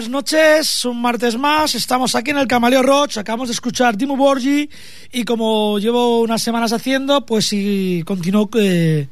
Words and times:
Buenas 0.00 0.12
noches, 0.12 0.84
un 0.86 1.02
martes 1.02 1.36
más, 1.36 1.74
estamos 1.74 2.14
aquí 2.14 2.30
en 2.30 2.38
el 2.38 2.46
Camaleo 2.46 2.82
Roach, 2.82 3.18
acabamos 3.18 3.48
de 3.48 3.52
escuchar 3.52 3.98
Timo 3.98 4.16
Borgi 4.16 4.66
y 5.12 5.24
como 5.24 5.78
llevo 5.78 6.22
unas 6.22 6.40
semanas 6.40 6.72
haciendo, 6.72 7.26
pues 7.26 7.44
sí, 7.44 8.02
continúo 8.06 8.48
eh, 8.58 9.08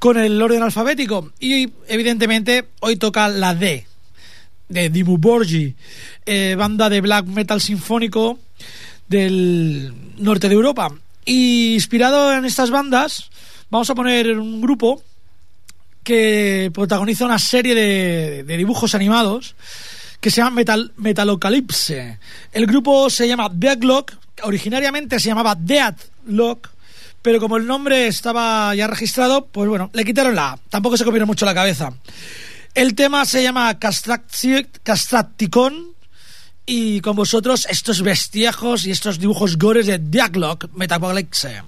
con 0.00 0.18
el 0.18 0.42
orden 0.42 0.64
alfabético 0.64 1.30
y 1.38 1.70
evidentemente 1.86 2.64
hoy 2.80 2.96
toca 2.96 3.28
la 3.28 3.54
D 3.54 3.86
de 4.68 4.90
Dimmu 4.90 5.18
Borgi, 5.18 5.72
eh, 6.26 6.56
banda 6.58 6.90
de 6.90 7.00
black 7.00 7.26
metal 7.26 7.60
sinfónico 7.60 8.40
del 9.06 9.94
norte 10.16 10.48
de 10.48 10.54
Europa. 10.56 10.92
Y 11.24 11.74
inspirado 11.74 12.34
en 12.34 12.44
estas 12.44 12.72
bandas, 12.72 13.30
vamos 13.70 13.88
a 13.88 13.94
poner 13.94 14.36
un 14.36 14.60
grupo 14.60 15.00
que 16.02 16.72
protagoniza 16.74 17.24
una 17.24 17.38
serie 17.38 17.76
de, 17.76 18.42
de 18.42 18.56
dibujos 18.56 18.96
animados 18.96 19.54
que 20.24 20.30
se 20.30 20.40
llama 20.40 20.56
Metal, 20.56 20.90
Metalocalypse. 20.96 22.18
El 22.50 22.66
grupo 22.66 23.10
se 23.10 23.28
llama 23.28 23.50
Deadlock, 23.52 24.14
originariamente 24.44 25.20
se 25.20 25.28
llamaba 25.28 25.54
Deadlock, 25.54 26.70
pero 27.20 27.38
como 27.38 27.58
el 27.58 27.66
nombre 27.66 28.06
estaba 28.06 28.74
ya 28.74 28.86
registrado, 28.86 29.44
pues 29.44 29.68
bueno, 29.68 29.90
le 29.92 30.02
quitaron 30.02 30.34
la 30.34 30.52
A. 30.52 30.58
Tampoco 30.70 30.96
se 30.96 31.04
comieron 31.04 31.26
mucho 31.26 31.44
la 31.44 31.52
cabeza. 31.52 31.92
El 32.72 32.94
tema 32.94 33.26
se 33.26 33.42
llama 33.42 33.78
Castracticon 33.78 35.88
y 36.64 37.02
con 37.02 37.16
vosotros 37.16 37.66
estos 37.68 38.00
bestiajos 38.00 38.86
y 38.86 38.92
estos 38.92 39.18
dibujos 39.18 39.58
gores 39.58 39.84
de 39.84 39.98
Deadlock 39.98 40.70
Metalocalypse. 40.72 41.60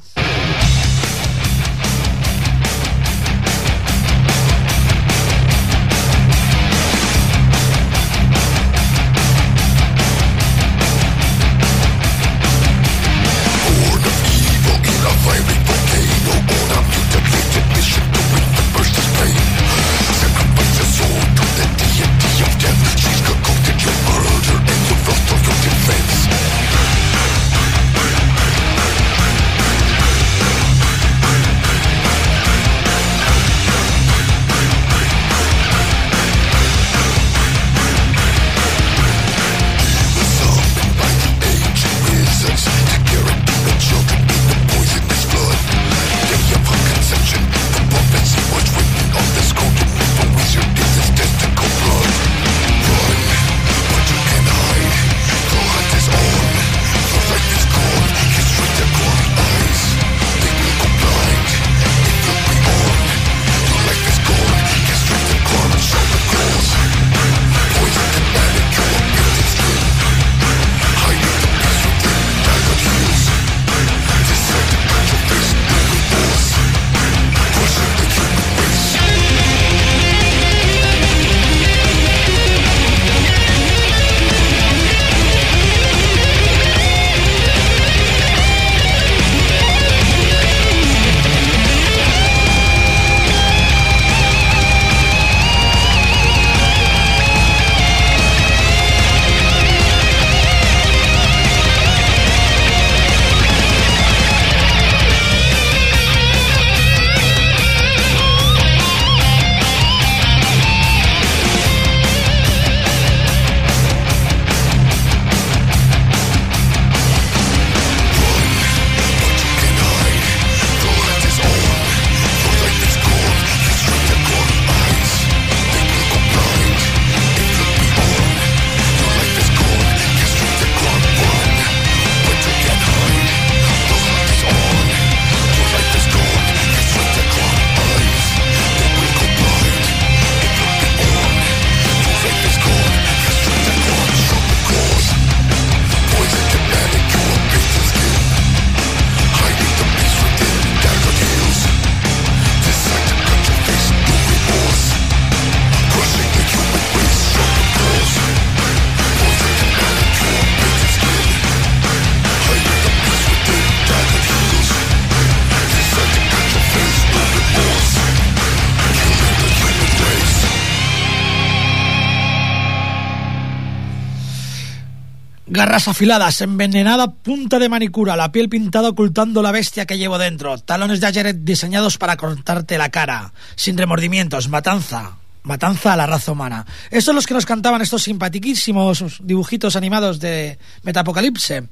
Garras 175.57 175.89
afiladas, 175.89 176.43
envenenada 176.43 177.11
punta 177.11 177.59
de 177.59 177.71
manicura, 177.71 178.15
la 178.15 178.31
piel 178.31 178.51
pintada 178.51 178.91
ocultando 178.91 179.41
la 179.41 179.53
bestia 179.53 179.87
que 179.87 179.97
llevo 179.97 180.19
dentro, 180.19 180.59
talones 180.59 181.01
de 181.01 181.07
ayer 181.07 181.45
diseñados 181.45 181.97
para 181.97 182.19
cortarte 182.19 182.77
la 182.77 182.91
cara, 182.91 183.33
sin 183.55 183.79
remordimientos, 183.79 184.51
matanza, 184.51 185.17
matanza 185.45 185.95
a 185.95 185.97
la 185.97 186.05
raza 186.05 186.33
humana. 186.33 186.67
Estos 186.91 187.05
son 187.05 187.15
los 187.15 187.27
que 187.27 187.33
nos 187.33 187.47
cantaban 187.47 187.81
estos 187.81 188.03
simpatiquísimos 188.03 189.03
dibujitos 189.23 189.77
animados 189.77 190.21
de 190.21 190.59
Metapocalipse. 190.83 191.69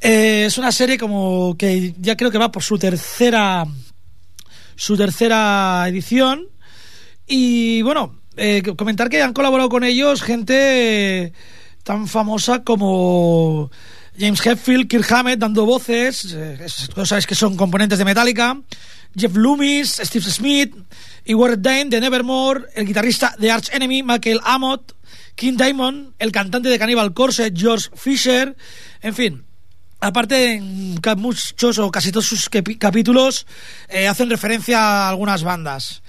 Eh, 0.00 0.44
es 0.46 0.56
una 0.56 0.70
serie 0.70 0.96
como 0.96 1.56
que 1.58 1.96
ya 1.98 2.16
creo 2.16 2.30
que 2.30 2.38
va 2.38 2.52
por 2.52 2.62
su 2.62 2.78
tercera 2.78 3.66
su 4.76 4.96
tercera 4.96 5.86
edición 5.88 6.46
y 7.26 7.82
bueno, 7.82 8.20
eh, 8.36 8.62
comentar 8.76 9.08
que 9.08 9.22
han 9.22 9.32
colaborado 9.32 9.68
con 9.68 9.82
ellos 9.82 10.22
gente 10.22 11.32
tan 11.82 12.06
famosa 12.08 12.62
como 12.62 13.70
James 14.18 14.44
Hetfield, 14.44 14.88
Kirk 14.88 15.10
Hammett 15.10 15.38
dando 15.38 15.66
voces, 15.66 16.32
eh, 16.34 16.66
sabes 17.04 17.26
que 17.26 17.34
son 17.34 17.56
componentes 17.56 17.98
de 17.98 18.04
Metallica, 18.04 18.60
Jeff 19.16 19.34
Loomis, 19.34 20.00
Steve 20.02 20.24
Smith 20.30 20.74
y 21.24 21.34
Warren 21.34 21.62
Dane 21.62 21.86
de 21.86 22.00
Nevermore, 22.00 22.66
el 22.74 22.86
guitarrista 22.86 23.34
de 23.38 23.50
Arch 23.50 23.70
Enemy, 23.72 24.02
Michael 24.02 24.40
Amott, 24.44 24.92
King 25.34 25.56
Diamond, 25.56 26.14
el 26.18 26.30
cantante 26.30 26.68
de 26.68 26.78
Cannibal 26.78 27.14
Corpse, 27.14 27.52
George 27.54 27.88
Fisher, 27.94 28.56
en 29.00 29.14
fin. 29.14 29.44
Aparte, 30.00 30.60
muchos 31.16 31.78
o 31.78 31.90
casi 31.90 32.10
todos 32.10 32.26
sus 32.26 32.48
capítulos 32.48 33.46
eh, 33.88 34.08
hacen 34.08 34.28
referencia 34.28 34.80
a 34.80 35.08
algunas 35.10 35.44
bandas. 35.44 36.02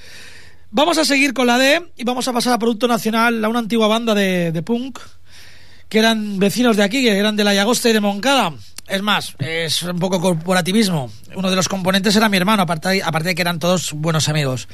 Vamos 0.72 0.98
a 0.98 1.06
seguir 1.06 1.34
con 1.34 1.46
la 1.46 1.60
D 1.60 1.92
y 1.96 2.04
vamos 2.04 2.28
a 2.28 2.34
pasar 2.34 2.54
a 2.54 2.60
Producto 2.60 2.88
Nacional, 2.88 3.46
a 3.46 3.50
una 3.50 3.60
antigua 3.60 3.88
banda 3.88 4.16
de 4.16 4.64
punk 4.64 4.98
que 5.94 6.00
eran 6.00 6.40
vecinos 6.40 6.76
de 6.76 6.82
aquí, 6.82 7.04
que 7.04 7.16
eran 7.16 7.36
de 7.36 7.44
la 7.44 7.54
Llagosta 7.54 7.88
y 7.88 7.94
de 7.94 8.00
Moncada. 8.00 8.52
Es 8.88 9.04
más, 9.04 9.36
es 9.38 9.84
un 9.84 10.00
poco 10.00 10.20
corporativismo. 10.20 11.12
Uno 11.36 11.52
de 11.52 11.56
los 11.56 11.70
componentes 11.70 12.16
era 12.16 12.30
mi 12.30 12.38
hermano, 12.38 12.64
aparte, 12.64 13.04
aparte 13.04 13.30
de 13.30 13.36
que 13.36 13.44
eran 13.44 13.60
todos 13.60 13.94
buenos 13.94 14.28
amigos. 14.28 14.68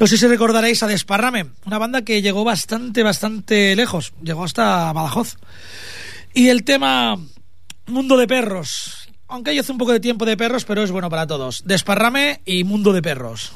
No 0.00 0.06
sé 0.06 0.16
si 0.16 0.26
recordaréis 0.26 0.82
a 0.82 0.86
Desparrame, 0.86 1.50
una 1.66 1.76
banda 1.76 2.00
que 2.00 2.22
llegó 2.22 2.42
bastante, 2.42 3.02
bastante 3.02 3.76
lejos. 3.76 4.14
Llegó 4.22 4.44
hasta 4.44 4.90
Badajoz. 4.94 5.36
Y 6.32 6.48
el 6.48 6.64
tema 6.64 7.18
Mundo 7.84 8.16
de 8.16 8.26
Perros. 8.26 9.10
Aunque 9.28 9.54
yo 9.54 9.60
hace 9.60 9.72
un 9.72 9.78
poco 9.78 9.92
de 9.92 10.00
tiempo 10.00 10.24
de 10.24 10.38
perros, 10.38 10.64
pero 10.64 10.82
es 10.82 10.90
bueno 10.90 11.10
para 11.10 11.26
todos. 11.26 11.64
Desparrame 11.66 12.40
y 12.46 12.64
Mundo 12.64 12.94
de 12.94 13.02
Perros. 13.02 13.52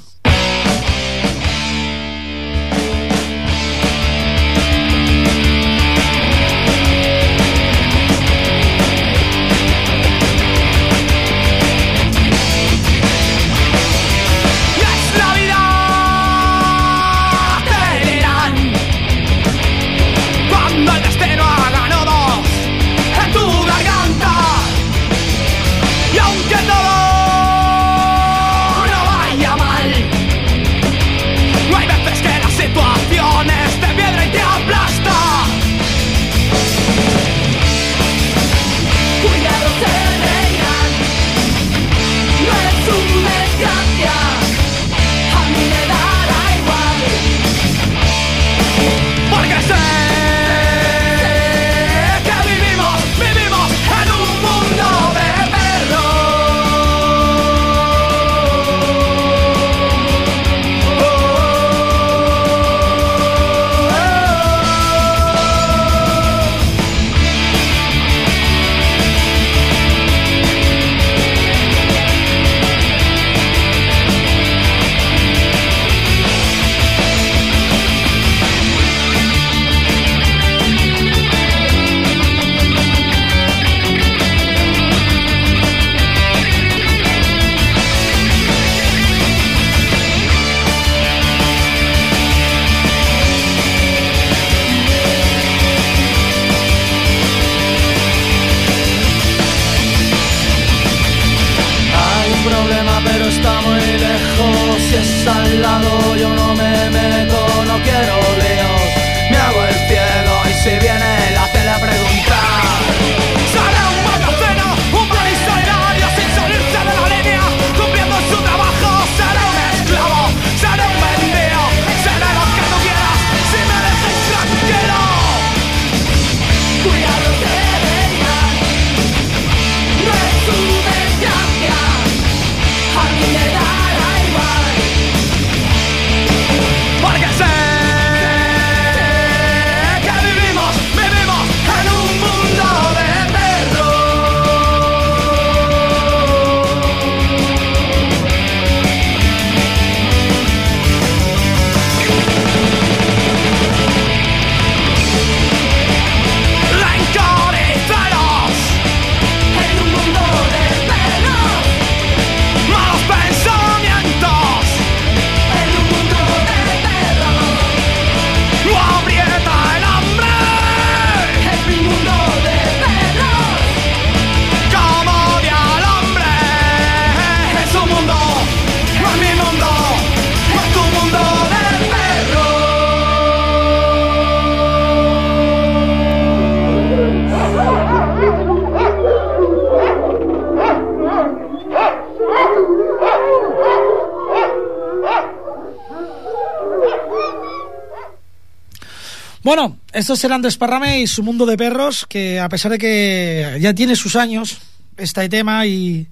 Estos 200.06 200.20
serán 200.20 200.40
Desparrame 200.40 201.00
y 201.00 201.08
su 201.08 201.24
mundo 201.24 201.46
de 201.46 201.56
perros, 201.56 202.06
que 202.08 202.38
a 202.38 202.48
pesar 202.48 202.70
de 202.70 202.78
que 202.78 203.58
ya 203.60 203.74
tiene 203.74 203.96
sus 203.96 204.14
años, 204.14 204.58
este 204.96 205.28
tema 205.28 205.66
y, 205.66 206.06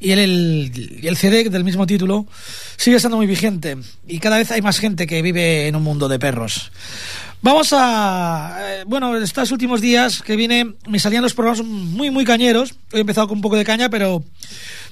y 0.00 0.10
el, 0.10 1.00
el, 1.04 1.16
CD 1.16 1.48
del 1.48 1.62
mismo 1.62 1.86
título 1.86 2.26
sigue 2.76 2.96
estando 2.96 3.16
muy 3.16 3.28
vigente 3.28 3.76
y 4.08 4.18
cada 4.18 4.38
vez 4.38 4.50
hay 4.50 4.60
más 4.60 4.80
gente 4.80 5.06
que 5.06 5.22
vive 5.22 5.68
en 5.68 5.76
un 5.76 5.84
mundo 5.84 6.08
de 6.08 6.18
perros. 6.18 6.72
Vamos 7.40 7.72
a... 7.72 8.58
Eh, 8.60 8.84
bueno, 8.88 9.16
estos 9.16 9.52
últimos 9.52 9.80
días 9.80 10.20
que 10.20 10.34
viene 10.34 10.74
me 10.88 10.98
salían 10.98 11.22
los 11.22 11.34
programas 11.34 11.64
muy, 11.64 12.10
muy 12.10 12.24
cañeros. 12.24 12.74
He 12.92 12.98
empezado 12.98 13.28
con 13.28 13.38
un 13.38 13.42
poco 13.42 13.54
de 13.54 13.64
caña, 13.64 13.88
pero 13.88 14.24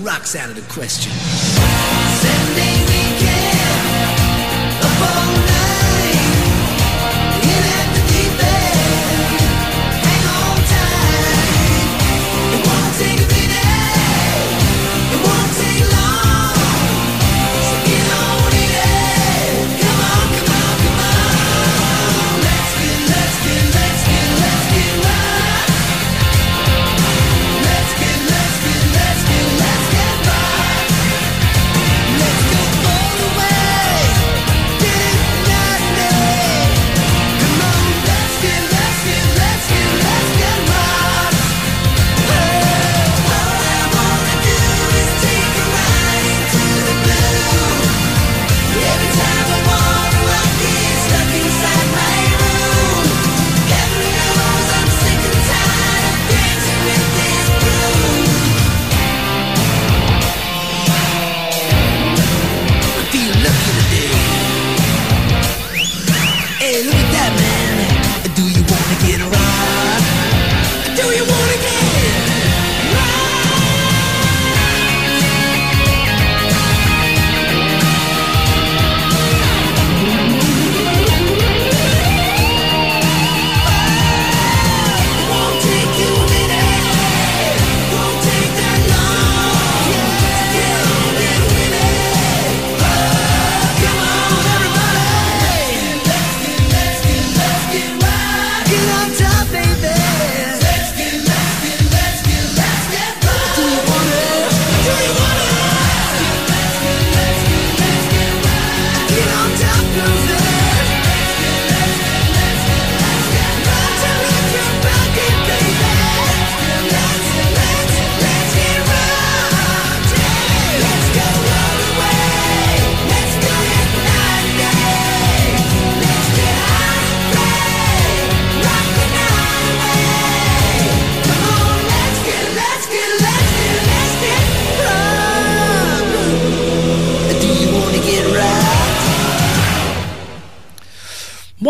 rocks 0.00 0.34
out 0.34 0.48
of 0.48 0.56
the 0.56 0.72
question. 0.72 1.12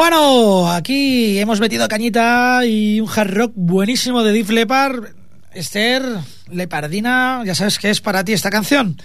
Bueno, 0.00 0.72
aquí 0.72 1.38
hemos 1.38 1.60
metido 1.60 1.86
cañita 1.86 2.64
y 2.64 3.02
un 3.02 3.08
hard 3.14 3.34
rock 3.34 3.52
buenísimo 3.54 4.22
de 4.22 4.32
Dif 4.32 4.48
Lepard. 4.48 5.10
Esther, 5.52 6.02
Lepardina, 6.48 7.42
ya 7.44 7.54
sabes 7.54 7.78
que 7.78 7.90
es 7.90 8.00
para 8.00 8.24
ti 8.24 8.32
esta 8.32 8.48
canción. 8.48 8.96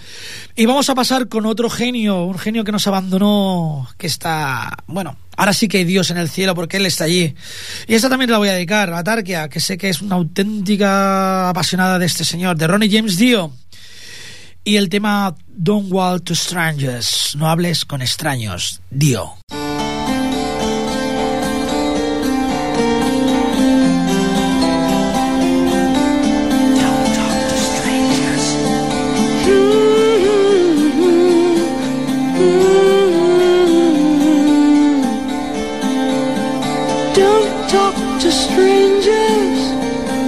Y 0.54 0.64
vamos 0.64 0.88
a 0.88 0.94
pasar 0.94 1.28
con 1.28 1.44
otro 1.44 1.68
genio, 1.68 2.24
un 2.24 2.38
genio 2.38 2.64
que 2.64 2.72
nos 2.72 2.86
abandonó, 2.86 3.86
que 3.98 4.06
está, 4.06 4.74
bueno, 4.86 5.18
ahora 5.36 5.52
sí 5.52 5.68
que 5.68 5.76
hay 5.76 5.84
Dios 5.84 6.10
en 6.10 6.16
el 6.16 6.30
cielo 6.30 6.54
porque 6.54 6.78
Él 6.78 6.86
está 6.86 7.04
allí. 7.04 7.34
Y 7.86 7.94
esta 7.94 8.08
también 8.08 8.30
la 8.30 8.38
voy 8.38 8.48
a 8.48 8.54
dedicar 8.54 8.90
a 8.94 9.04
Tarkia, 9.04 9.50
que 9.50 9.60
sé 9.60 9.76
que 9.76 9.90
es 9.90 10.00
una 10.00 10.14
auténtica 10.14 11.50
apasionada 11.50 11.98
de 11.98 12.06
este 12.06 12.24
señor, 12.24 12.56
de 12.56 12.68
Ronnie 12.68 12.90
James 12.90 13.18
Dio. 13.18 13.52
Y 14.64 14.76
el 14.76 14.88
tema 14.88 15.34
Don't 15.46 15.92
Walk 15.92 16.24
to 16.24 16.34
Strangers, 16.34 17.36
no 17.36 17.50
hables 17.50 17.84
con 17.84 18.00
extraños, 18.00 18.80
Dio. 18.88 19.34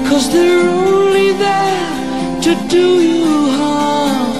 Cause 0.08 0.32
they're 0.32 0.68
only 0.68 1.30
there 1.30 2.40
to 2.42 2.68
do 2.68 3.00
you 3.00 3.50
harm. 3.52 4.32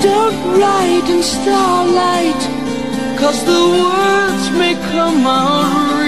Don't 0.00 0.58
write 0.58 1.06
in 1.10 1.22
starlight, 1.22 2.40
cause 3.18 3.44
the 3.44 3.62
words 3.84 4.50
may 4.56 4.74
come 4.90 5.26
out 5.26 5.99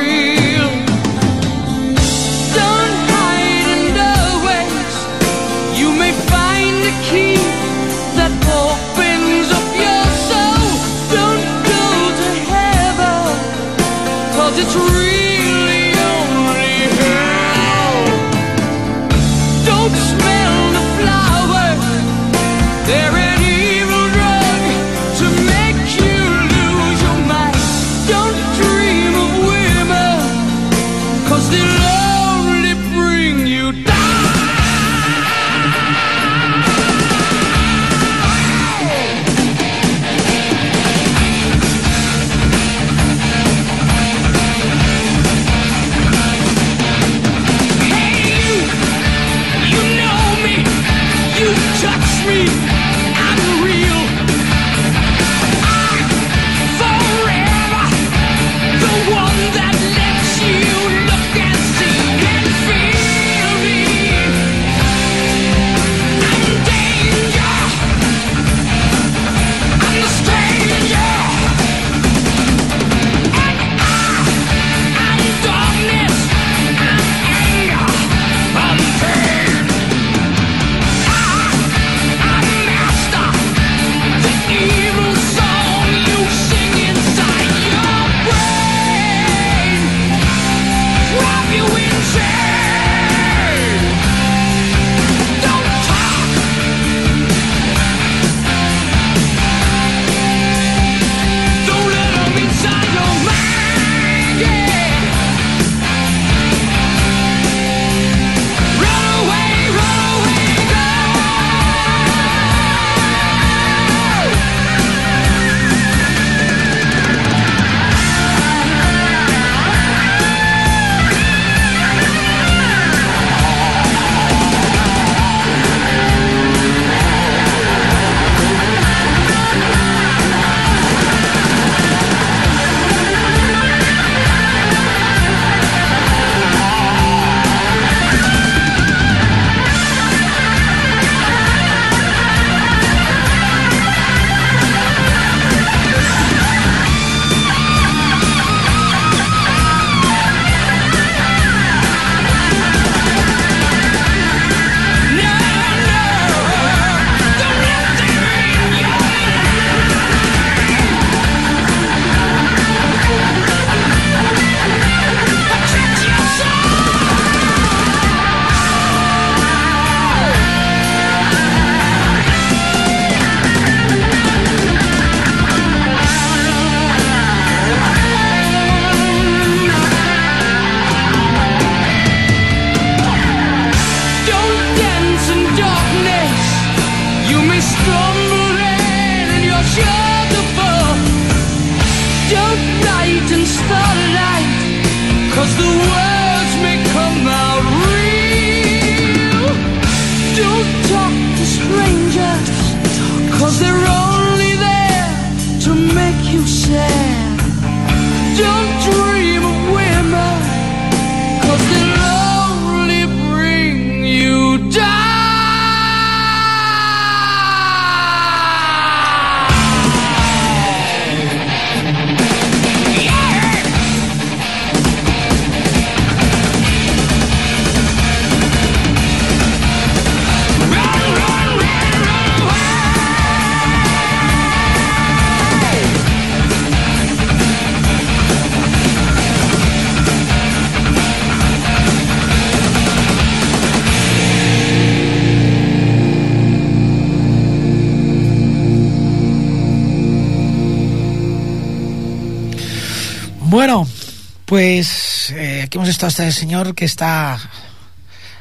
pues 254.53 255.31
eh, 255.31 255.63
aquí 255.65 255.79
hemos 255.79 255.89
estado 255.89 256.09
hasta 256.09 256.27
el 256.27 256.33
señor 256.35 256.75
que 256.75 256.85
está 256.85 257.41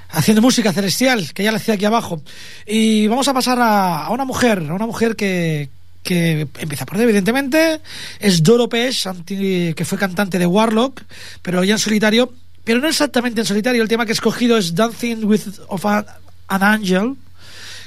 haciendo 0.09 0.41
música 0.41 0.73
celestial, 0.73 1.31
que 1.31 1.41
ya 1.41 1.51
le 1.51 1.55
hacía 1.55 1.75
aquí 1.75 1.85
abajo. 1.85 2.21
Y 2.65 3.07
vamos 3.07 3.29
a 3.29 3.33
pasar 3.33 3.57
a, 3.61 4.07
a 4.07 4.09
una 4.09 4.25
mujer, 4.25 4.59
a 4.59 4.73
una 4.73 4.85
mujer 4.85 5.15
que, 5.15 5.69
que 6.03 6.49
empieza 6.59 6.85
por 6.85 6.99
evidentemente, 6.99 7.79
es 8.19 8.43
Doro 8.43 8.67
Pesh, 8.67 9.07
que 9.25 9.85
fue 9.85 9.97
cantante 9.97 10.37
de 10.37 10.45
Warlock, 10.45 11.01
pero 11.41 11.63
ya 11.63 11.75
en 11.75 11.79
solitario, 11.79 12.33
pero 12.65 12.81
no 12.81 12.89
exactamente 12.89 13.39
en 13.39 13.47
solitario, 13.47 13.81
el 13.81 13.87
tema 13.87 14.05
que 14.05 14.11
he 14.11 14.19
escogido 14.19 14.57
es 14.57 14.75
Dancing 14.75 15.23
with 15.23 15.43
of 15.69 15.85
an 15.85 16.03
Angel, 16.49 17.15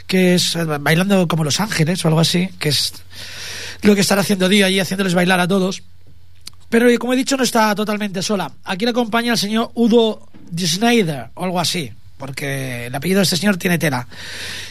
que 0.06 0.36
es 0.36 0.56
eh, 0.56 0.64
bailando 0.64 1.28
como 1.28 1.44
Los 1.44 1.60
Ángeles 1.60 2.02
o 2.02 2.08
algo 2.08 2.20
así, 2.20 2.48
que 2.58 2.70
es 2.70 2.94
lo 3.82 3.94
que 3.94 4.00
estará 4.00 4.22
haciendo 4.22 4.48
Dio 4.48 4.64
allí, 4.64 4.80
haciéndoles 4.80 5.12
bailar 5.12 5.40
a 5.40 5.46
todos. 5.46 5.82
Pero 6.74 6.88
como 6.98 7.12
he 7.12 7.16
dicho, 7.16 7.36
no 7.36 7.44
está 7.44 7.72
totalmente 7.72 8.20
sola. 8.20 8.50
Aquí 8.64 8.84
le 8.84 8.90
acompaña 8.90 9.30
el 9.30 9.38
señor 9.38 9.70
Udo 9.74 10.26
Schneider 10.58 11.26
o 11.34 11.44
algo 11.44 11.60
así, 11.60 11.92
porque 12.18 12.86
el 12.86 12.94
apellido 12.96 13.20
de 13.20 13.22
este 13.22 13.36
señor 13.36 13.58
tiene 13.58 13.78
tela. 13.78 14.08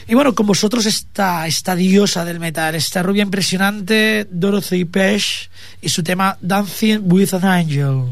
Y 0.05 0.13
bueno, 0.13 0.35
con 0.35 0.45
vosotros 0.45 0.85
esta, 0.85 1.47
esta 1.47 1.77
diosa 1.77 2.25
del 2.25 2.41
metal, 2.41 2.75
esta 2.75 3.03
rubia 3.03 3.23
impresionante, 3.23 4.27
Dorothy 4.29 4.83
Pesh, 4.83 5.49
y 5.81 5.87
su 5.87 6.03
tema 6.03 6.37
Dancing 6.41 7.03
with 7.03 7.33
an 7.35 7.45
Angel. 7.45 8.09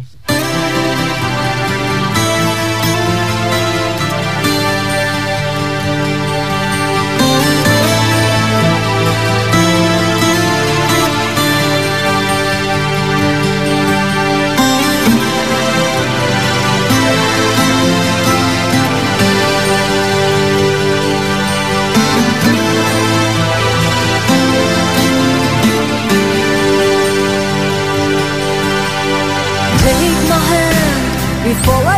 Before 31.54 31.90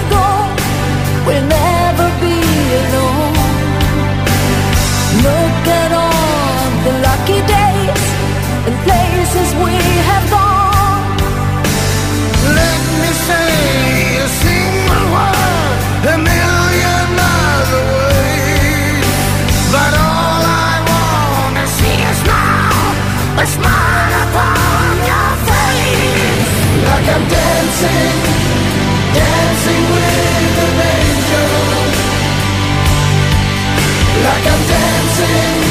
Like 34.33 34.47
I'm 34.47 34.63
dancing, 34.65 35.61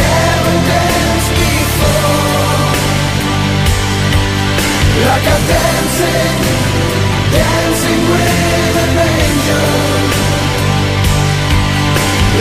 never 0.00 0.54
danced 0.72 1.32
before. 1.40 2.72
Like 5.08 5.26
I'm 5.34 5.44
dancing, 5.54 6.36
dancing 7.36 8.02
with 8.12 8.82
an 8.84 8.92
angel. 9.12 9.68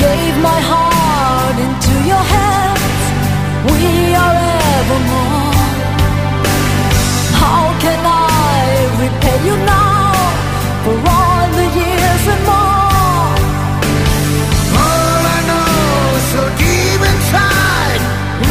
Gave 0.06 0.36
my 0.50 0.60
heart 0.72 1.58
into 1.66 1.94
your 2.12 2.26
hands. 2.36 3.02
We 3.74 4.14
are 4.24 4.38
evermore. 4.78 5.39
You 9.46 9.56
now 9.56 10.12
for 10.84 10.96
all 11.16 11.48
the 11.60 11.68
years 11.80 12.24
and 12.34 12.44
more? 12.44 13.36
All 14.84 15.24
I 15.36 15.40
know 15.50 16.50
deep 16.58 17.02
inside, 17.12 18.02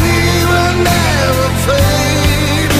we 0.01 0.17
will 0.49 0.75
never 0.91 1.47
fade. 1.65 2.73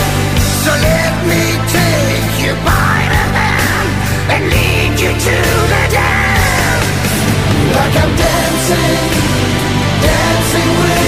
So 0.64 0.72
let 0.90 1.14
me 1.32 1.44
take 1.78 2.36
you 2.46 2.54
by 2.66 2.98
the 3.14 3.24
hand 3.38 3.90
and 4.34 4.42
lead 4.54 4.94
you 5.04 5.12
to 5.28 5.38
the 5.74 5.84
dance. 5.98 6.88
Like 7.76 7.96
I'm 8.04 8.14
dancing, 8.24 9.02
dancing 10.06 10.72
with. 10.82 11.00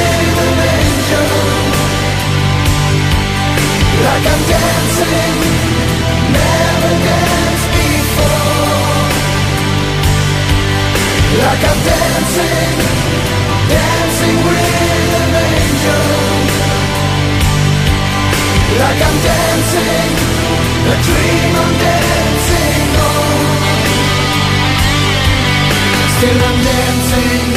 Like 4.02 4.26
I'm 4.26 4.42
dancing, 4.50 5.71
Like 11.52 11.66
I'm 11.68 11.84
dancing, 11.84 12.78
dancing 13.68 14.38
with 14.48 15.16
an 15.22 15.32
angel. 15.52 16.06
Like 18.80 19.02
I'm 19.08 19.18
dancing, 19.30 20.12
a 20.88 20.96
dream 21.08 21.52
I'm 21.64 21.74
dancing 21.88 22.92
on. 23.04 23.36
Still 26.16 26.40
I'm 26.50 26.60
dancing 26.72 27.48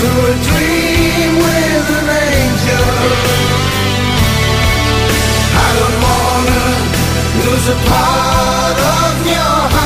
to 0.00 0.08
a 0.32 0.34
dream 0.48 1.30
with 1.44 1.88
an 2.00 2.08
angel. 2.32 2.88
I 5.60 5.68
don't 5.76 5.98
wanna 6.08 6.64
lose 7.44 7.66
a 7.68 7.78
part 7.84 8.78
of 8.96 9.26
your 9.26 9.60
heart. 9.72 9.81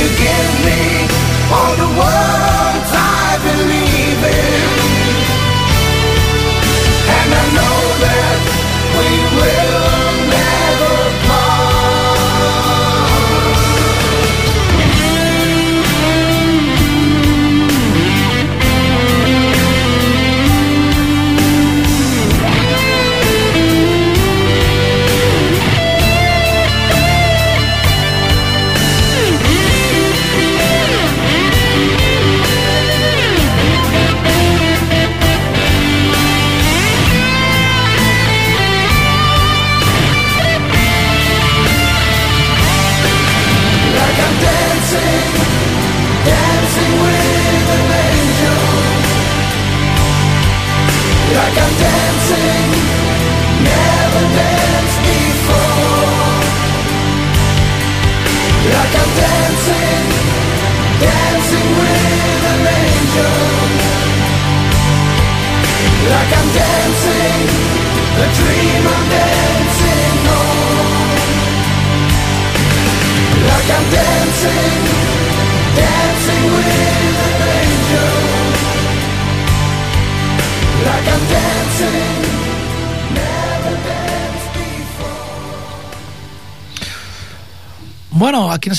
You 0.00 0.08
give 0.16 0.64
me 0.64 0.99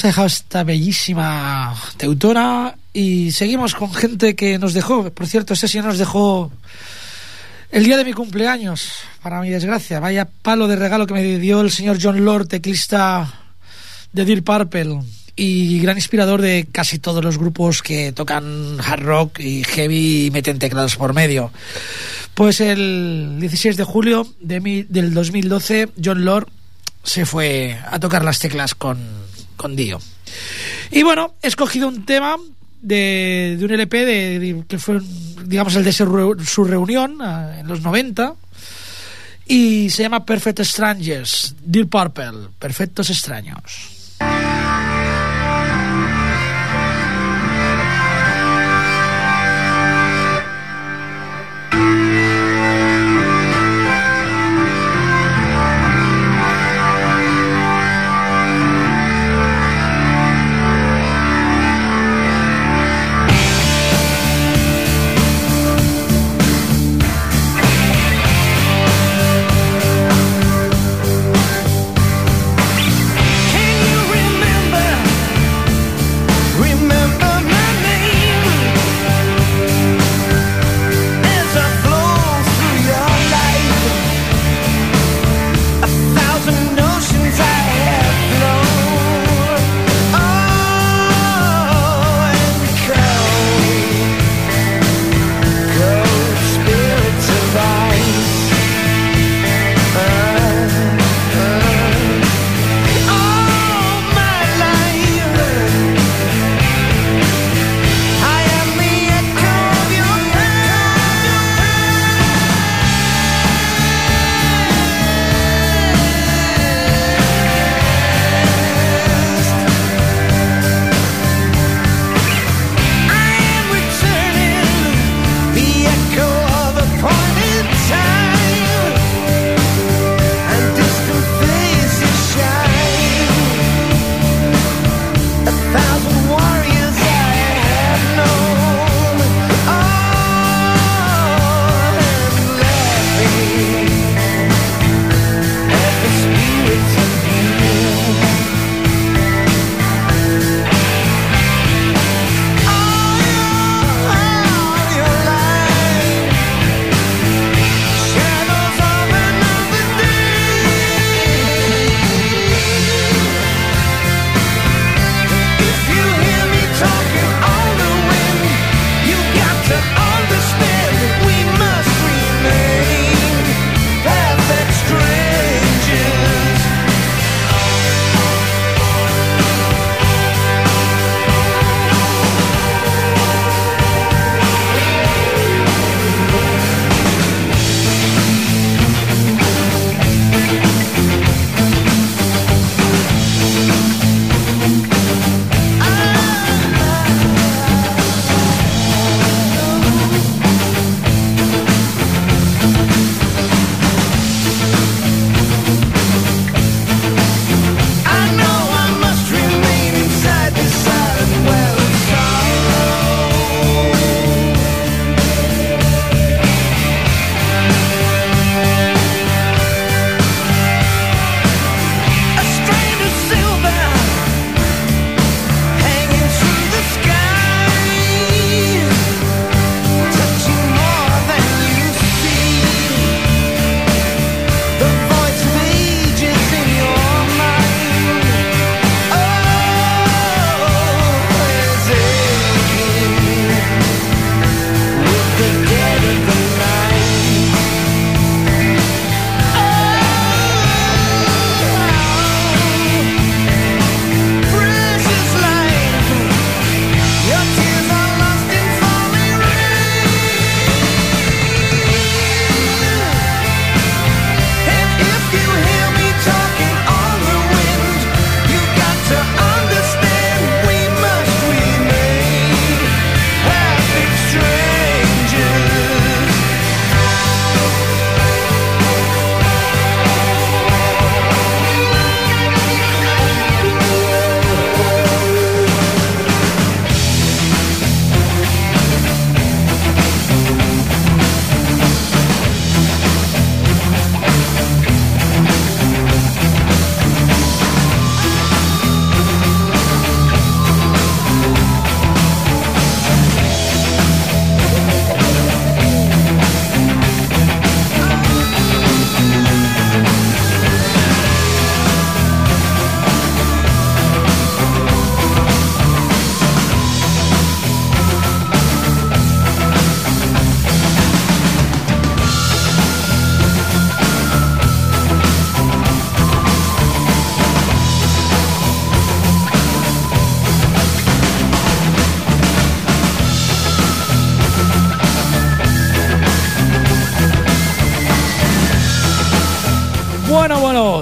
ha 0.04 0.08
dejado 0.08 0.28
esta 0.28 0.64
bellísima 0.64 1.76
teutora 1.98 2.76
Y 2.94 3.32
seguimos 3.32 3.76
con 3.76 3.94
gente 3.94 4.36
que 4.36 4.58
nos 4.58 4.74
dejó. 4.74 5.10
Por 5.12 5.28
cierto, 5.28 5.54
este 5.54 5.68
señor 5.68 5.86
nos 5.86 5.98
dejó 5.98 6.52
el 7.72 7.86
día 7.86 7.98
de 7.98 8.04
mi 8.04 8.14
cumpleaños, 8.14 8.92
para 9.22 9.40
mi 9.40 9.50
desgracia. 9.50 10.00
Vaya 10.00 10.28
palo 10.42 10.68
de 10.68 10.76
regalo 10.76 11.08
que 11.08 11.14
me 11.14 11.40
dio 11.40 11.62
el 11.62 11.72
señor 11.72 11.98
John 12.02 12.26
Lord, 12.26 12.48
teclista 12.48 13.34
de 14.12 14.26
Deep 14.26 14.44
Purple 14.44 15.00
y 15.36 15.80
gran 15.80 15.98
inspirador 15.98 16.42
de 16.42 16.68
casi 16.72 17.00
todos 17.00 17.24
los 17.24 17.38
grupos 17.38 17.82
que 17.82 18.12
tocan 18.12 18.78
hard 18.80 19.04
rock 19.04 19.40
y 19.40 19.64
heavy 19.64 20.26
y 20.26 20.32
meten 20.32 20.60
teclados 20.60 20.98
por 20.98 21.14
medio. 21.14 21.52
Pues 22.34 22.62
el 22.62 23.38
16 23.40 23.78
de 23.78 23.84
julio 23.84 24.28
de 24.40 24.60
mi, 24.60 24.84
del 24.84 25.14
2012, 25.14 25.90
John 26.04 26.26
Lord 26.26 26.50
se 27.04 27.26
fue 27.26 27.80
a 27.90 28.00
tocar 28.00 28.24
las 28.24 28.40
teclas 28.40 28.76
con, 28.76 29.00
con 29.62 29.76
Dio. 29.76 30.00
Y 30.92 31.04
bueno, 31.04 31.34
he 31.42 31.48
escogido 31.48 31.88
un 31.88 32.04
tema 32.06 32.36
de, 32.82 33.56
de 33.60 33.66
un 33.66 33.72
LP 33.72 34.06
de, 34.06 34.40
de- 34.40 34.64
que 34.68 34.80
fue, 34.80 35.00
digamos, 35.46 35.76
el 35.76 35.84
de 35.84 35.94
su, 35.94 36.38
su 36.46 36.64
reunión 36.64 37.18
ah, 37.22 37.58
en 37.60 37.68
los 37.68 37.82
90 37.82 38.34
y 39.48 39.90
se 39.90 40.04
llama 40.04 40.26
Perfect 40.26 40.62
Strangers, 40.62 41.56
Dear 41.64 41.88
Purple, 41.88 42.50
Perfectos 42.60 43.10
Extraños. 43.10 44.18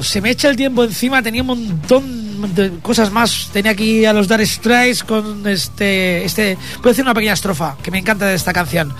Se 0.04 0.22
me 0.22 0.30
echa 0.32 0.50
el 0.50 0.56
tiempo 0.56 0.84
encima, 0.84 1.22
tenía 1.22 1.42
un 1.42 1.48
montón 1.48 2.56
de 2.56 2.72
cosas 2.82 3.12
más. 3.12 3.50
Tenía 3.52 3.72
aquí 3.72 4.06
a 4.06 4.14
los 4.14 4.28
Dar 4.28 4.46
Straits 4.46 5.04
con 5.04 5.48
este, 5.48 6.24
este... 6.26 6.58
Decir 6.84 7.04
una 7.04 7.14
pequeña 7.14 7.34
estrofa 7.34 7.78
que 7.84 7.92
me 7.92 8.00
encanta 8.00 8.26
de 8.28 8.36
esta 8.36 8.54
canción. 8.54 8.94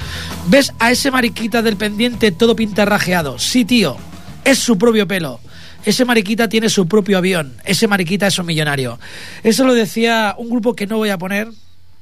¿Ves 0.48 0.74
a 0.80 0.92
ese 0.92 1.12
mariquita 1.12 1.62
del 1.62 1.78
pendiente 1.78 2.32
todo 2.32 2.56
pintarrajeado? 2.56 3.40
Sí, 3.40 3.66
tío, 3.66 3.98
es 4.44 4.60
su 4.60 4.78
propio 4.78 5.08
pelo. 5.08 5.40
Ese 5.86 6.06
mariquita 6.06 6.50
tiene 6.50 6.70
su 6.70 6.88
propio 6.88 7.18
avión. 7.18 7.56
Ese 7.64 7.88
mariquita 7.88 8.28
es 8.28 8.38
un 8.38 8.46
millonario. 8.46 9.00
Eso 9.44 9.64
lo 9.64 9.74
decía 9.74 10.36
un 10.38 10.50
grupo 10.50 10.76
que 10.76 10.88
no 10.88 10.98
voy 10.98 11.10
a 11.10 11.18
poner 11.18 11.50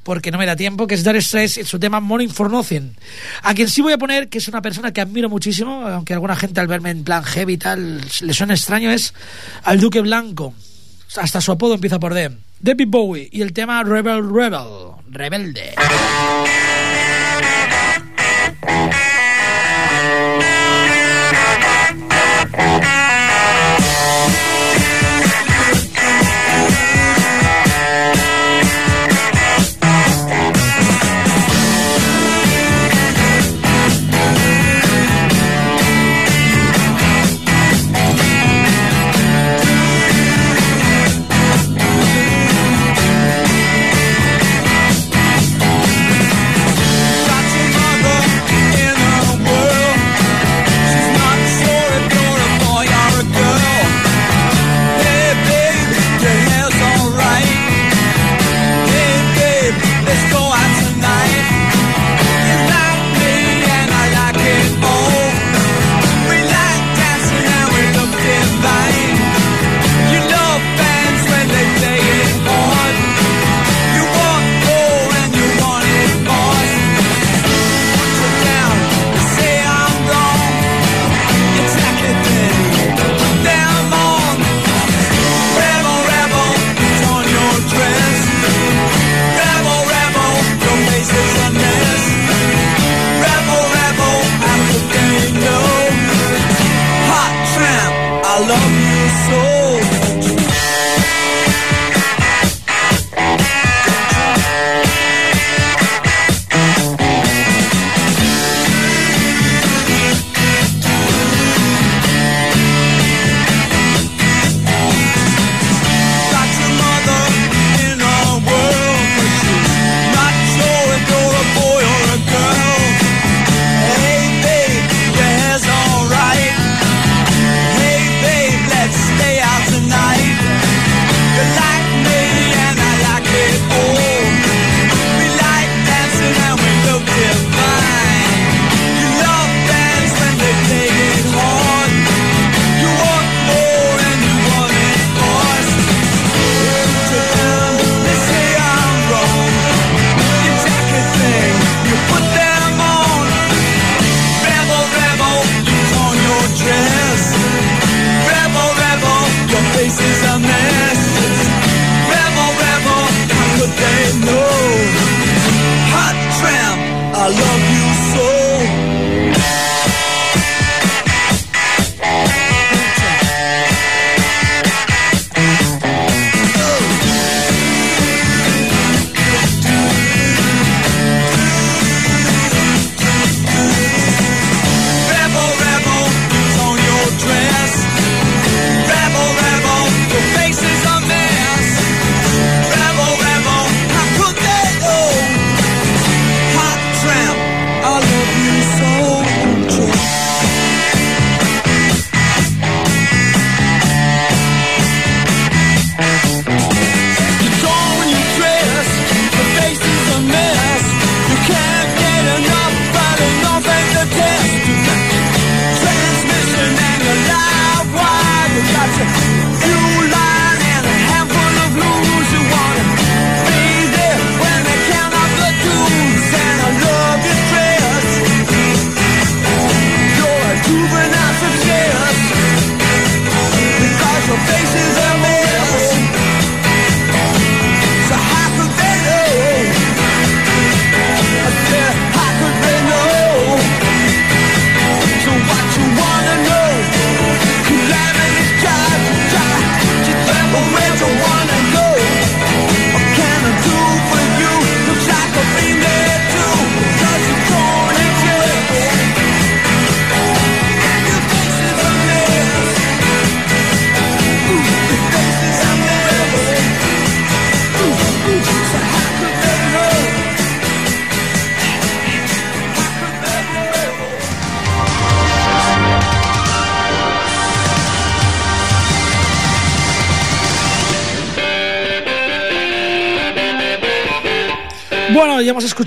porque 0.07 0.31
no 0.31 0.37
me 0.37 0.45
da 0.45 0.55
tiempo, 0.55 0.87
que 0.87 0.95
es 0.95 1.03
Dar 1.03 1.21
Straits 1.21 1.57
en 1.57 1.65
su 1.65 1.79
tema 1.79 1.99
Morning 1.99 2.29
for 2.29 2.49
Nothing. 2.49 2.95
A 3.43 3.53
quien 3.53 3.67
sí 3.67 3.81
voy 3.81 3.91
a 3.91 3.97
poner, 3.97 4.29
que 4.29 4.37
es 4.37 4.47
una 4.47 4.61
persona 4.61 4.93
que 4.93 5.01
admiro 5.01 5.27
muchísimo, 5.27 5.85
aunque 5.85 6.13
alguna 6.13 6.37
gente 6.37 6.61
al 6.61 6.67
verme 6.67 6.91
en 6.91 7.03
plan 7.03 7.25
heavy 7.25 7.55
y 7.55 7.57
tal 7.57 7.99
le 8.21 8.33
suena 8.33 8.53
extraño, 8.53 8.89
es 8.89 9.13
al 9.63 9.81
Duque 9.81 9.99
Blanco. 9.99 10.53
Hasta 11.17 11.41
su 11.41 11.51
apodo 11.51 11.73
empieza 11.73 11.99
por 11.99 12.13
D. 12.13 12.31
David 12.61 12.87
Bowie 12.87 13.27
y 13.33 13.41
el 13.41 13.51
tema 13.51 13.83
Rebel 13.83 14.23
Rebel, 14.33 14.93
rebelde. 15.09 15.75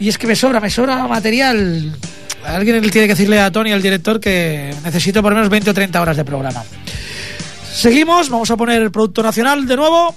y 0.00 0.08
es 0.08 0.18
que 0.18 0.26
me 0.26 0.34
sobra, 0.34 0.58
me 0.58 0.68
sobra 0.68 1.06
material. 1.06 1.96
Alguien 2.44 2.80
tiene 2.90 3.06
que 3.06 3.14
decirle 3.14 3.38
a 3.38 3.52
Tony, 3.52 3.70
al 3.70 3.82
director, 3.82 4.18
que 4.18 4.74
necesito 4.82 5.22
por 5.22 5.30
lo 5.30 5.36
menos 5.36 5.48
20 5.48 5.70
o 5.70 5.74
30 5.74 6.02
horas 6.02 6.16
de 6.16 6.24
programa. 6.24 6.64
Seguimos, 7.72 8.30
vamos 8.30 8.50
a 8.50 8.56
poner 8.56 8.82
el 8.82 8.90
Producto 8.90 9.22
Nacional 9.22 9.64
de 9.64 9.76
nuevo. 9.76 10.12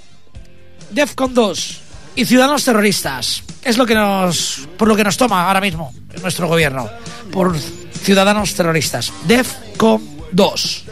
Defcon 0.90 1.36
2 1.36 1.89
y 2.20 2.26
Ciudadanos 2.26 2.66
Terroristas. 2.66 3.44
Es 3.64 3.78
lo 3.78 3.86
que 3.86 3.96
nos, 3.96 4.68
por 4.78 4.90
lo 4.90 4.96
que 4.98 5.06
nos 5.06 5.16
toma 5.16 5.48
ahora 5.48 5.62
mismo 5.62 5.94
nuestro 6.22 6.50
gobierno. 6.50 6.90
Por 7.32 7.58
Ciudadanos 7.58 8.54
Terroristas. 8.56 9.14
Defcon 9.26 10.02
2. 10.34 10.84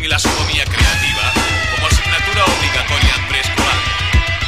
Y 0.00 0.08
la 0.08 0.18
sodomía 0.18 0.64
creativa 0.64 1.32
como 1.74 1.86
asignatura 1.86 2.44
obligatoria 2.44 3.14
en 3.14 3.28
preescolar. 3.28 3.76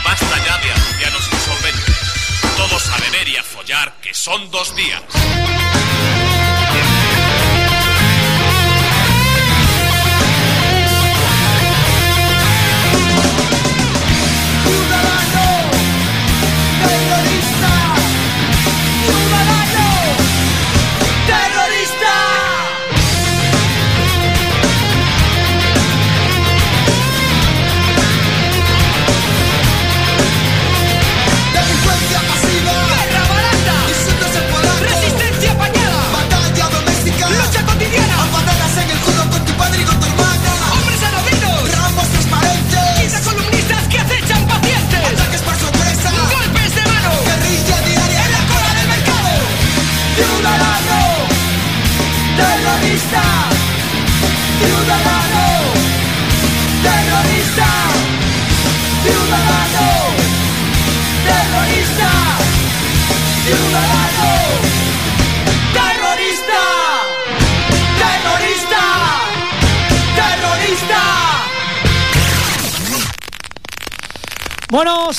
Basta 0.02 0.38
ya 0.38 0.58
de 0.58 0.72
ancianos 0.72 1.28
insolventes. 1.32 1.96
Todos 2.56 2.88
a 2.88 2.98
beber 2.98 3.28
y 3.28 3.36
a 3.36 3.42
follar, 3.42 3.94
que 4.00 4.14
son 4.14 4.50
dos 4.50 4.74
días. 4.74 5.02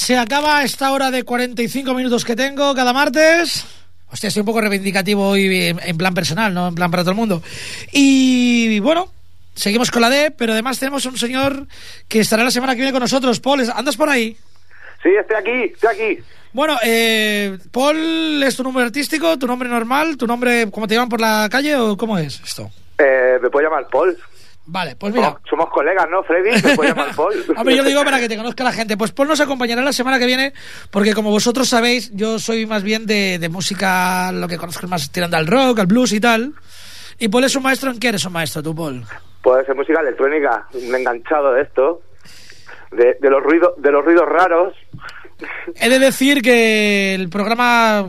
Se 0.05 0.19
acaba 0.19 0.61
esta 0.61 0.91
hora 0.91 1.09
de 1.09 1.23
45 1.23 1.95
minutos 1.95 2.23
que 2.23 2.35
tengo 2.35 2.75
cada 2.75 2.93
martes. 2.93 3.65
Hostia, 4.11 4.27
estoy 4.27 4.41
un 4.41 4.45
poco 4.45 4.61
reivindicativo 4.61 5.29
hoy 5.29 5.65
en, 5.65 5.79
en 5.83 5.97
plan 5.97 6.13
personal, 6.13 6.53
no 6.53 6.67
en 6.67 6.75
plan 6.75 6.91
para 6.91 7.01
todo 7.01 7.13
el 7.13 7.17
mundo. 7.17 7.41
Y 7.91 8.79
bueno, 8.81 9.07
seguimos 9.55 9.89
con 9.89 10.03
la 10.03 10.11
D, 10.11 10.29
pero 10.29 10.53
además 10.53 10.77
tenemos 10.77 11.07
un 11.07 11.17
señor 11.17 11.65
que 12.07 12.19
estará 12.19 12.43
la 12.43 12.51
semana 12.51 12.73
que 12.73 12.81
viene 12.81 12.91
con 12.91 13.01
nosotros. 13.01 13.39
Paul, 13.39 13.67
¿andas 13.73 13.97
por 13.97 14.07
ahí? 14.07 14.37
Sí, 15.01 15.09
estoy 15.19 15.37
aquí, 15.37 15.73
estoy 15.73 15.89
aquí. 15.95 16.23
Bueno, 16.53 16.77
eh, 16.83 17.57
Paul, 17.71 18.43
¿es 18.43 18.55
tu 18.55 18.61
nombre 18.61 18.83
artístico, 18.83 19.39
tu 19.39 19.47
nombre 19.47 19.67
normal, 19.67 20.17
tu 20.17 20.27
nombre, 20.27 20.69
cómo 20.69 20.87
te 20.87 20.93
llaman 20.93 21.09
por 21.09 21.19
la 21.19 21.49
calle 21.49 21.77
o 21.77 21.97
cómo 21.97 22.19
es 22.19 22.39
esto? 22.45 22.69
Eh, 22.99 23.39
me 23.41 23.49
puedo 23.49 23.67
llamar 23.67 23.87
Paul. 23.87 24.15
Vale, 24.67 24.95
pues 24.95 25.13
mira. 25.13 25.27
Somos, 25.27 25.41
somos 25.49 25.69
colegas, 25.69 26.07
¿no, 26.09 26.23
Freddy? 26.23 26.49
Me 26.63 26.75
puedo 26.75 26.89
llamar 26.89 27.15
Paul. 27.15 27.33
Hombre, 27.57 27.75
yo 27.75 27.83
lo 27.83 27.89
digo 27.89 28.03
para 28.03 28.19
que 28.19 28.27
te 28.27 28.35
conozca 28.35 28.63
la 28.63 28.71
gente. 28.71 28.97
Pues 28.97 29.11
Paul 29.11 29.27
nos 29.27 29.39
acompañará 29.39 29.81
la 29.83 29.93
semana 29.93 30.17
que 30.17 30.25
viene, 30.25 30.53
porque 30.89 31.13
como 31.13 31.29
vosotros 31.29 31.69
sabéis, 31.69 32.11
yo 32.13 32.39
soy 32.39 32.65
más 32.65 32.81
bien 32.81 33.05
de, 33.05 33.37
de 33.37 33.49
música, 33.49 34.31
lo 34.31 34.47
que 34.47 34.57
conozco 34.57 34.87
más 34.87 35.11
tirando 35.11 35.37
al 35.37 35.45
rock, 35.47 35.79
al 35.79 35.87
blues 35.87 36.13
y 36.13 36.19
tal. 36.19 36.53
Y 37.19 37.27
Paul 37.27 37.43
es 37.43 37.55
un 37.55 37.63
maestro, 37.63 37.91
¿en 37.91 37.99
qué 37.99 38.09
eres 38.09 38.25
un 38.25 38.33
maestro 38.33 38.63
tú, 38.63 38.75
Paul? 38.75 39.03
Puede 39.41 39.65
ser 39.65 39.75
música 39.75 40.01
electrónica, 40.01 40.67
un 40.73 40.95
enganchado 40.95 41.53
de 41.53 41.61
esto, 41.61 42.01
de, 42.91 43.17
de 43.21 43.29
los 43.29 43.43
ruidos, 43.43 43.73
de 43.77 43.91
los 43.91 44.03
ruidos 44.03 44.27
raros. 44.27 44.73
He 45.75 45.89
de 45.89 45.99
decir 45.99 46.41
que 46.41 47.13
el 47.13 47.29
programa, 47.29 48.07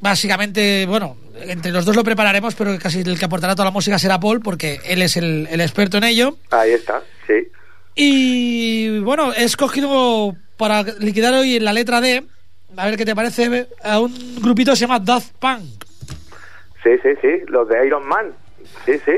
básicamente, 0.00 0.84
bueno, 0.86 1.16
entre 1.42 1.72
los 1.72 1.84
dos 1.84 1.96
lo 1.96 2.04
prepararemos, 2.04 2.54
pero 2.54 2.78
casi 2.78 3.00
el 3.00 3.18
que 3.18 3.24
aportará 3.24 3.54
toda 3.54 3.66
la 3.66 3.70
música 3.70 3.98
será 3.98 4.18
Paul, 4.20 4.40
porque 4.40 4.80
él 4.84 5.02
es 5.02 5.16
el, 5.16 5.48
el 5.50 5.60
experto 5.60 5.98
en 5.98 6.04
ello. 6.04 6.36
Ahí 6.50 6.72
está, 6.72 7.02
sí. 7.26 7.48
Y 7.94 8.98
bueno, 9.00 9.32
he 9.34 9.44
escogido 9.44 10.36
para 10.56 10.82
liquidar 10.82 11.34
hoy 11.34 11.56
en 11.56 11.64
la 11.64 11.72
letra 11.72 12.00
D, 12.00 12.24
a 12.76 12.84
ver 12.86 12.96
qué 12.96 13.04
te 13.04 13.14
parece, 13.14 13.68
a 13.82 14.00
un 14.00 14.36
grupito 14.40 14.72
que 14.72 14.76
se 14.76 14.82
llama 14.82 15.00
Daft 15.00 15.32
Punk. 15.38 15.84
Sí, 16.82 16.90
sí, 17.02 17.10
sí, 17.20 17.28
los 17.48 17.68
de 17.68 17.86
Iron 17.86 18.06
Man. 18.06 18.32
Sí, 18.86 18.92
sí. 19.04 19.12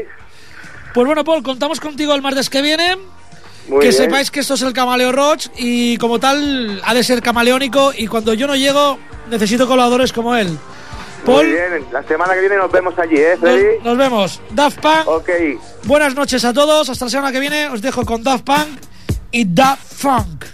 Pues 0.95 1.07
bueno, 1.07 1.25
Paul, 1.25 1.43
contamos 1.43 1.79
contigo 1.79 2.15
el 2.15 2.23
martes 2.23 2.49
que 2.49 2.63
viene. 2.63 2.97
Muy 3.69 3.81
que 3.81 3.89
bien. 3.89 3.93
sepáis 3.93 4.31
que 4.31 4.41
esto 4.41 4.55
es 4.55 4.63
el 4.63 4.73
Camaleo 4.73 5.13
Roach 5.13 5.49
y 5.57 5.97
como 5.99 6.19
tal 6.19 6.81
ha 6.85 6.95
de 6.95 7.05
ser 7.05 7.21
camaleónico 7.23 7.93
y 7.97 8.07
cuando 8.07 8.33
yo 8.35 8.47
no 8.47 8.57
llego 8.57 8.99
necesito 9.31 9.69
colaboradores 9.69 10.13
como 10.13 10.35
él. 10.35 10.59
Paul, 11.25 11.45
Muy 11.47 11.53
bien, 11.55 11.85
la 11.93 12.03
semana 12.03 12.35
que 12.35 12.41
viene 12.41 12.57
nos 12.57 12.71
vemos 12.73 12.99
allí, 12.99 13.17
¿eh, 13.17 13.31
nos, 13.33 13.41
Freddy? 13.41 13.79
nos 13.85 13.97
vemos. 13.99 14.41
Daft 14.51 14.81
Punk, 14.81 15.07
Ok, 15.09 15.29
buenas 15.85 16.15
noches 16.15 16.45
a 16.45 16.53
todos. 16.53 16.89
Hasta 16.89 17.05
la 17.07 17.11
semana 17.11 17.33
que 17.33 17.41
viene 17.41 17.69
os 17.69 17.81
dejo 17.83 18.05
con 18.05 18.23
Daft 18.23 18.45
Punk 18.45 18.81
y 19.31 19.45
Daft 19.47 19.83
Funk. 19.95 20.45